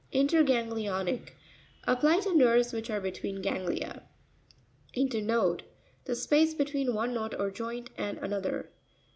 In'TERGANGLIO'NIc.— 0.19 1.37
Applied 1.93 2.23
to 2.23 2.33
nerves 2.35 2.73
which 2.73 2.89
are 2.89 2.99
between 2.99 3.39
ganglia. 3.39 4.01
In'TERNoDE.—The 4.95 6.15
space 6.15 6.55
between 6.55 6.95
one 6.95 7.13
knot 7.13 7.39
or 7.39 7.51
joint 7.51 7.91
and 7.99 8.17
another. 8.17 8.71